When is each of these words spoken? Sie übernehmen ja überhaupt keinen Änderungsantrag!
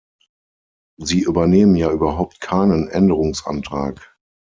Sie 0.99 1.19
übernehmen 1.19 1.75
ja 1.75 1.91
überhaupt 1.91 2.41
keinen 2.41 2.87
Änderungsantrag! 2.87 4.17